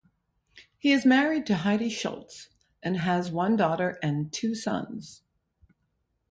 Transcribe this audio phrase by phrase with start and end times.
[0.79, 2.49] He is married to Heidi Schulz
[2.81, 5.21] and has one daughter and two sons.